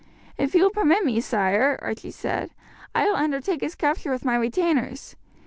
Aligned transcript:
"If 0.35 0.55
you 0.55 0.63
will 0.63 0.71
permit 0.71 1.05
me, 1.05 1.21
sire," 1.21 1.77
Archie 1.79 2.09
said, 2.09 2.49
"I 2.95 3.05
will 3.05 3.15
undertake 3.15 3.61
its 3.61 3.75
capture 3.75 4.09
with 4.09 4.25
my 4.25 4.35
retainers. 4.35 5.15